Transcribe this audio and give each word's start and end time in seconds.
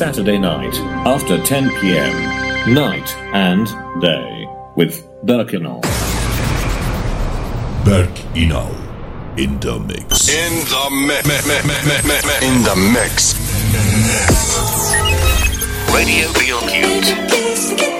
Saturday 0.00 0.38
night 0.38 0.74
after 1.04 1.36
10 1.42 1.68
pm, 1.78 2.72
night 2.72 3.14
and 3.34 3.66
day 4.00 4.48
with 4.74 5.06
Berk 5.26 5.50
Inal. 5.52 5.84
In 9.36 9.60
the 9.60 9.78
mix. 9.78 10.30
In 10.30 10.54
the 10.72 10.88
mix. 11.06 11.36
In 12.40 12.62
the 12.62 12.76
mix. 12.94 13.34
Radio 15.92 16.32
Bilkent 16.32 17.99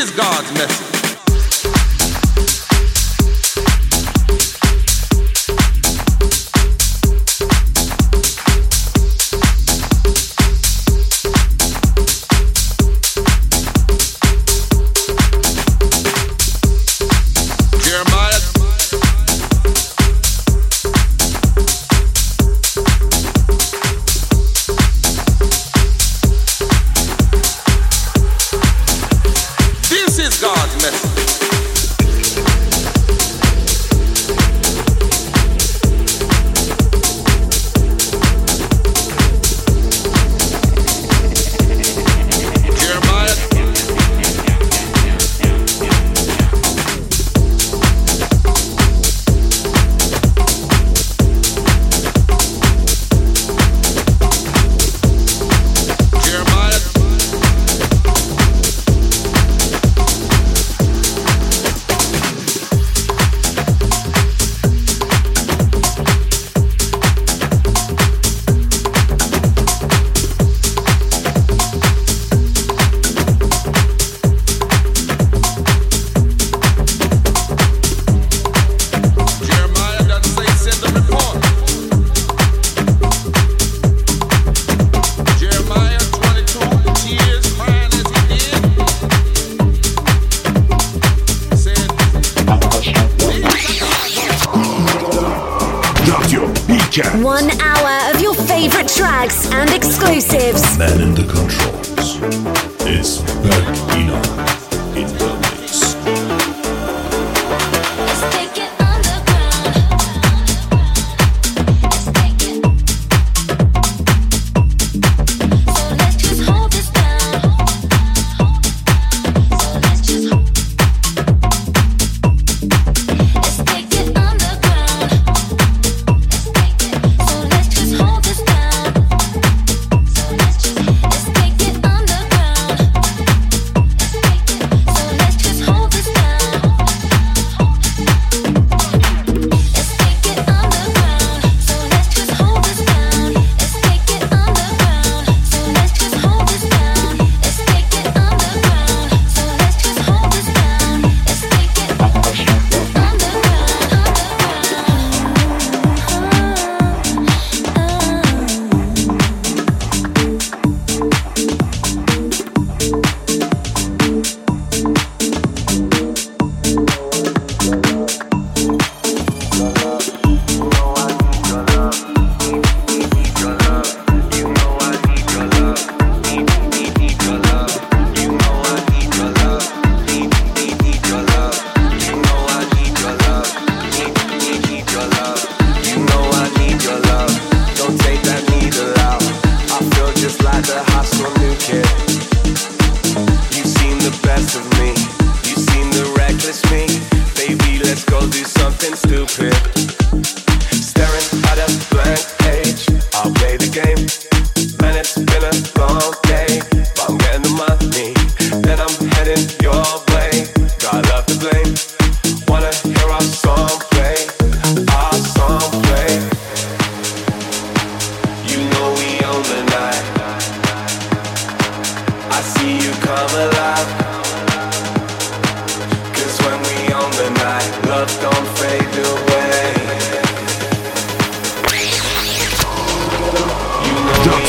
is 0.00 0.10
God's 0.12 0.50
message. 0.52 0.99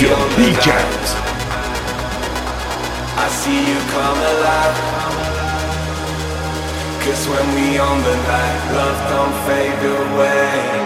You 0.01 0.09
know 0.09 0.17
we 0.17 0.33
the 0.33 0.37
Weekend. 0.49 0.65
night. 0.65 1.13
see 3.29 3.59
you 3.69 3.79
come 3.93 4.17
alive. 4.17 4.77
Cause 7.03 7.27
when 7.27 7.45
we 7.53 7.77
on 7.77 8.01
the 8.01 8.15
night, 8.15 8.73
love 8.73 8.99
don't 9.11 9.35
fade 9.45 9.85
away. 9.85 10.80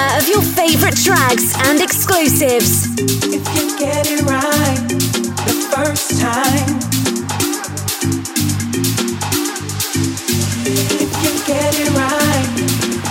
Hour 0.00 0.18
of 0.18 0.28
your 0.28 0.42
favorite 0.42 0.96
tracks 0.96 1.54
and 1.68 1.80
exclusives. 1.80 2.86
If 2.98 3.44
you 3.56 3.78
get 3.78 4.06
it 4.10 4.22
right 4.22 4.80
the 5.46 5.56
first 5.74 6.20
time. 6.20 6.68
If 11.02 11.12
you 11.24 11.32
get 11.46 11.72
it 11.84 11.90
right 11.96 12.48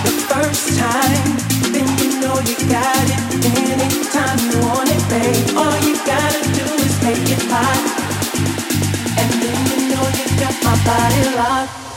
the 0.04 0.14
first 0.30 0.78
time, 0.78 1.26
then 1.74 1.88
you 2.00 2.20
know 2.20 2.36
you 2.48 2.56
got 2.68 3.06
it. 3.14 3.22
Anytime 3.58 4.38
you 4.50 4.58
want 4.66 4.90
it, 4.90 5.02
babe, 5.10 5.56
all 5.56 5.76
you 5.86 5.96
gotta 6.04 6.42
do 6.58 6.66
is 6.86 6.94
make 7.02 7.26
it 7.36 7.42
hot. 7.50 7.82
And 9.20 9.30
then 9.42 9.58
you 9.70 9.78
know 9.90 10.06
you 10.18 10.26
got 10.40 10.56
my 10.64 10.76
body 10.84 11.36
locked. 11.36 11.89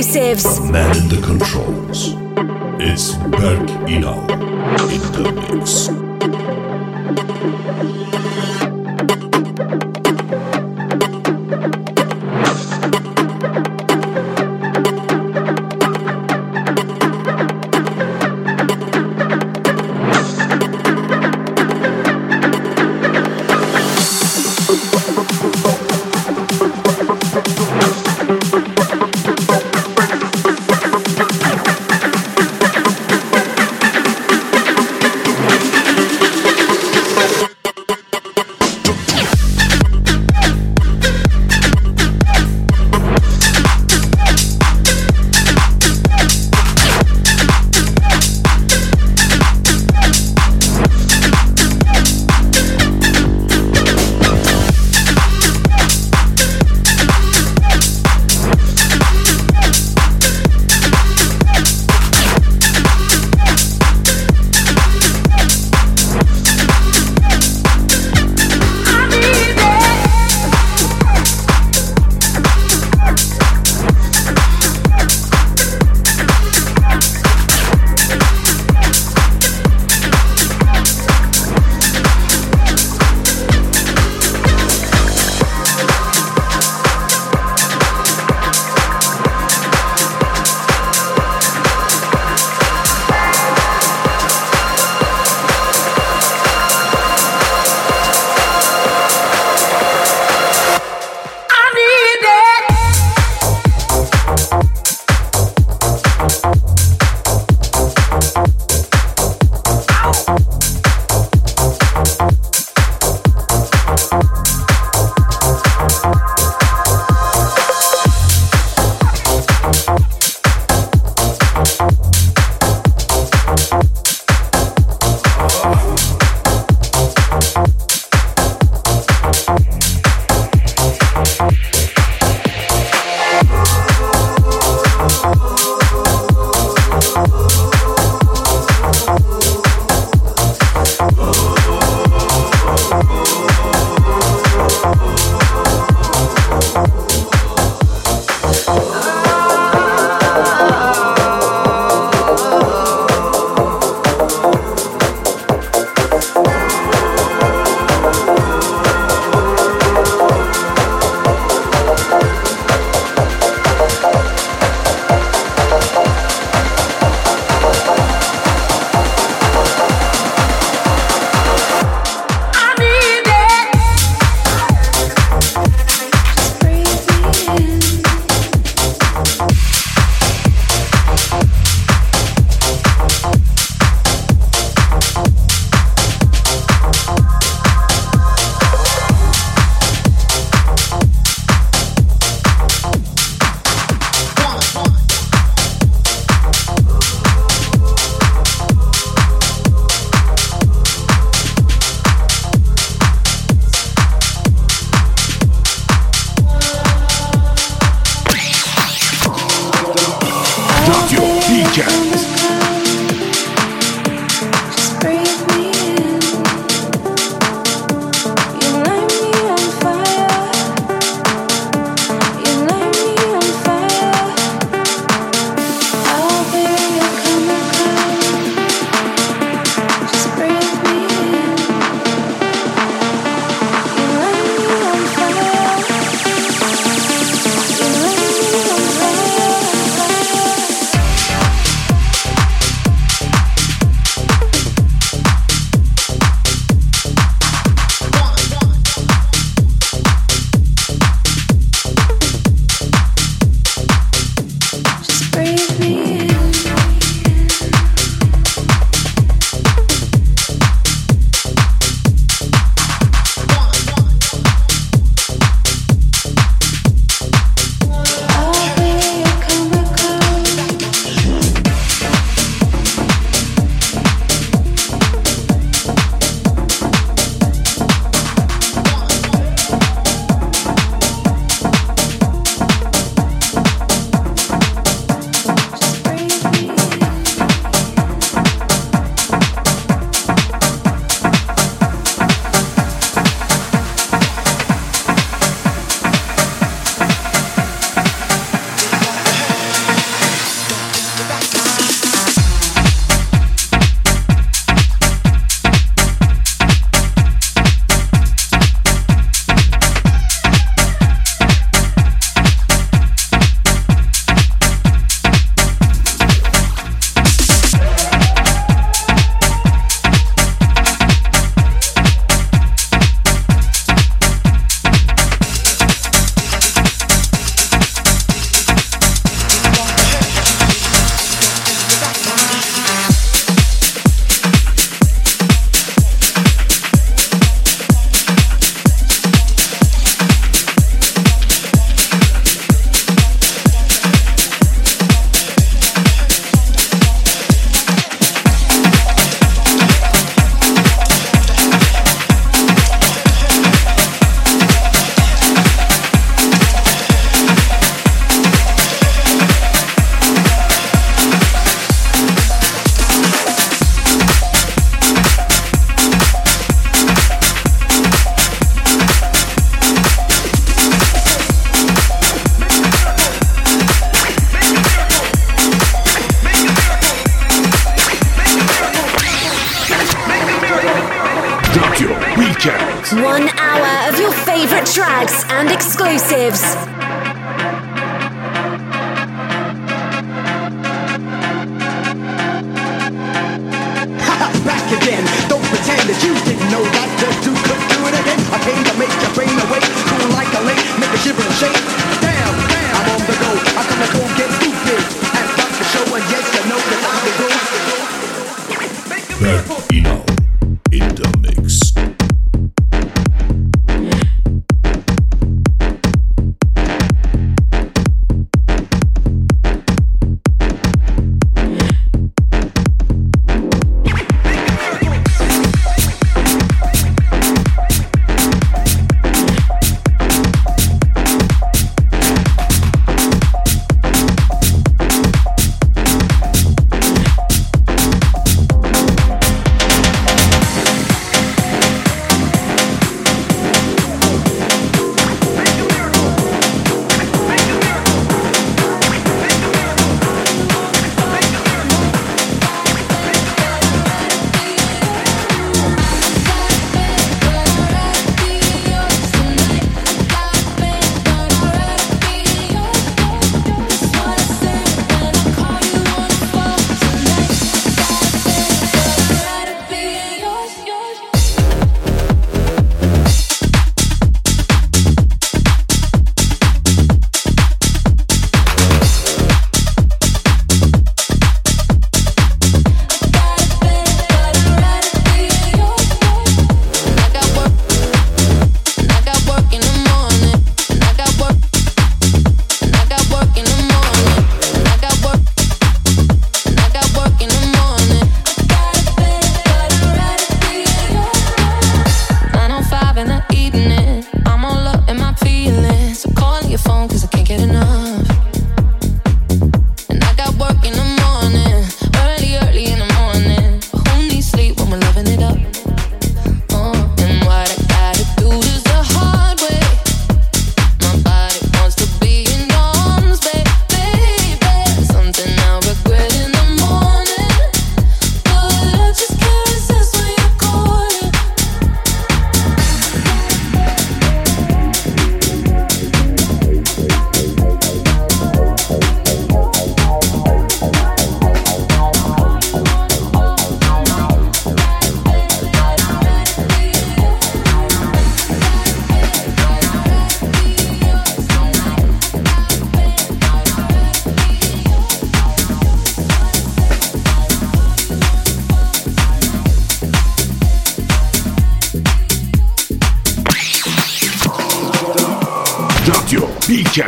Exclusives. 0.00 0.60
Man 0.60 0.96
in 0.96 1.08
the 1.08 1.20
controls. 1.20 2.14
It's 2.80 3.16
Berk 3.16 3.68
Inal 3.86 4.22
in 4.90 5.12
the 5.12 5.54
mix. 5.54 5.99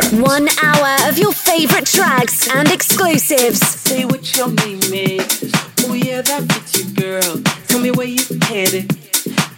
Future. 0.01 0.23
One 0.23 0.49
hour 0.63 1.09
of 1.09 1.19
your 1.19 1.33
favorite 1.33 1.87
tracks 1.87 2.49
and 2.49 2.71
exclusives. 2.71 3.61
Say 3.61 4.05
what 4.05 4.37
your 4.37 4.49
name 4.49 4.81
is. 4.81 5.53
Oh, 5.81 5.95
yeah, 5.95 6.23
that 6.23 6.51
fits 6.51 6.79
you, 6.79 6.95
girl. 6.95 7.43
Tell 7.69 7.81
me 7.81 7.91
where 7.91 8.07
you 8.07 8.23
headed. 8.43 8.89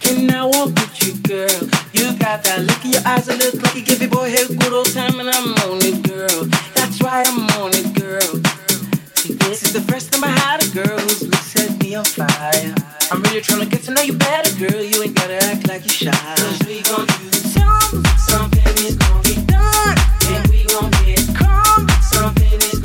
Can 0.01 0.29
I 0.29 0.45
walk 0.45 0.69
with 0.75 1.07
you, 1.07 1.13
girl? 1.23 1.69
You 1.93 2.17
got 2.17 2.43
that 2.43 2.61
look 2.67 2.83
in 2.83 2.91
your 2.91 3.01
eyes 3.05 3.25
that 3.27 3.39
look 3.39 3.61
like 3.63 3.75
you 3.75 3.83
give 3.83 4.01
your 4.01 4.09
boy 4.09 4.33
a 4.33 4.47
good 4.47 4.73
old 4.73 4.91
time, 4.91 5.19
and 5.19 5.29
I'm 5.29 5.53
on 5.69 5.79
it, 5.81 6.03
girl. 6.03 6.45
That's 6.75 7.01
why 7.01 7.23
I'm 7.25 7.47
on 7.61 7.71
it, 7.73 7.93
girl. 7.95 8.41
This 9.47 9.63
is 9.63 9.73
the 9.73 9.81
first 9.81 10.11
time 10.11 10.23
I 10.23 10.31
had 10.31 10.63
a 10.63 10.69
girl 10.69 10.99
who's 10.99 11.37
set 11.39 11.81
me 11.81 11.95
on 11.95 12.05
fire. 12.05 12.75
I'm 13.11 13.21
really 13.23 13.41
trying 13.41 13.61
to 13.61 13.67
get 13.67 13.83
to 13.83 13.93
know 13.93 14.01
you 14.01 14.13
better, 14.13 14.51
girl. 14.59 14.83
You 14.83 15.03
ain't 15.03 15.15
gotta 15.15 15.43
act 15.45 15.67
like 15.67 15.83
you 15.83 15.89
shy. 15.89 16.11
Cause 16.11 16.59
we 16.67 16.81
gon' 16.81 17.05
do 17.05 17.31
something, 17.31 18.03
something 18.17 18.85
is 18.85 18.95
gonna 18.95 19.23
be 19.23 19.35
done. 19.45 20.04
Come, 20.75 21.87
something 22.01 22.51
is 22.51 22.84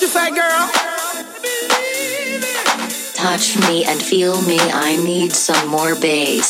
You 0.00 0.06
say, 0.06 0.30
girl? 0.30 0.70
Touch 3.12 3.58
me 3.68 3.84
and 3.84 4.00
feel 4.00 4.40
me, 4.42 4.58
I 4.58 4.96
need 5.04 5.30
some 5.30 5.68
more 5.68 5.94
bass. 5.94 6.48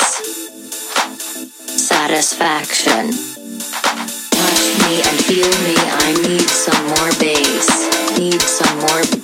Satisfaction. 1.67 3.11
Touch 4.31 4.65
me 4.87 5.03
and 5.03 5.19
feel 5.27 5.51
me, 5.67 5.75
I 5.77 6.15
need 6.29 6.49
some 6.49 6.87
more 6.95 7.11
bass. 7.19 8.19
Need 8.19 8.41
some 8.41 8.79
more 8.79 9.20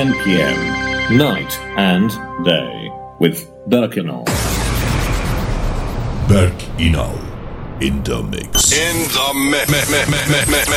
10 0.00 0.14
p.m. 0.24 1.18
Night 1.18 1.58
and 1.76 2.08
day 2.42 2.90
with 3.18 3.46
Berk 3.66 3.96
Inal. 4.00 4.24
Berk 6.26 6.56
Inal 6.78 7.12
in 7.82 8.02
the 8.02 8.22
mix. 8.22 8.72
In 8.72 8.96
the 9.12 9.34
mix. 9.50 9.72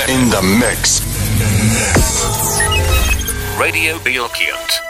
In 0.10 0.30
the 0.30 0.42
mix. 0.60 1.00
Radio 3.58 3.98
Bilkent. 4.00 4.83